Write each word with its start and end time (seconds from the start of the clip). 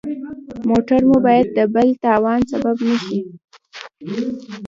موټر 0.69 1.01
مو 1.09 1.17
باید 1.25 1.47
د 1.57 1.59
بل 1.75 1.87
تاوان 2.03 2.39
سبب 2.51 2.77
نه 2.87 2.95
شي. 3.03 3.19